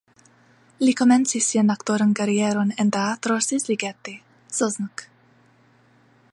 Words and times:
Li 0.87 0.93
komencis 1.01 1.49
sian 1.51 1.69
aktoran 1.73 2.15
karieron 2.21 2.73
en 2.85 2.91
Teatro 2.97 3.39
Szigligeti 3.49 4.17
(Szolnok). 4.61 5.05